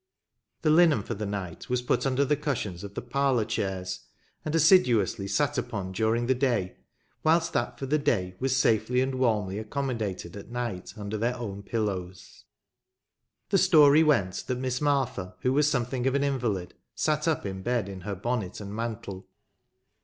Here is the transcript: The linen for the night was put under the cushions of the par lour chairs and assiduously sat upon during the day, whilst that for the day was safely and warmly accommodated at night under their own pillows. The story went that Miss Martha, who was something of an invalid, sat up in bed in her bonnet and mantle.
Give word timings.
The 0.63 0.71
linen 0.71 1.03
for 1.03 1.13
the 1.13 1.27
night 1.27 1.69
was 1.69 1.83
put 1.83 2.07
under 2.07 2.25
the 2.25 2.35
cushions 2.35 2.83
of 2.83 2.95
the 2.95 3.03
par 3.03 3.35
lour 3.35 3.45
chairs 3.45 3.99
and 4.43 4.55
assiduously 4.55 5.27
sat 5.27 5.59
upon 5.59 5.91
during 5.91 6.25
the 6.25 6.33
day, 6.33 6.77
whilst 7.23 7.53
that 7.53 7.77
for 7.77 7.85
the 7.85 7.99
day 7.99 8.35
was 8.39 8.57
safely 8.57 8.99
and 9.01 9.13
warmly 9.13 9.59
accommodated 9.59 10.35
at 10.35 10.49
night 10.49 10.91
under 10.97 11.19
their 11.19 11.35
own 11.37 11.61
pillows. 11.61 12.45
The 13.49 13.59
story 13.59 14.01
went 14.01 14.43
that 14.47 14.57
Miss 14.57 14.81
Martha, 14.81 15.35
who 15.41 15.53
was 15.53 15.69
something 15.69 16.07
of 16.07 16.15
an 16.15 16.23
invalid, 16.23 16.73
sat 16.95 17.27
up 17.27 17.45
in 17.45 17.61
bed 17.61 17.87
in 17.87 18.01
her 18.01 18.15
bonnet 18.15 18.59
and 18.59 18.73
mantle. 18.75 19.27